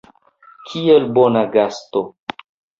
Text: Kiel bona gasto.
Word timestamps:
Kiel 0.69 1.05
bona 1.19 1.45
gasto. 1.59 2.05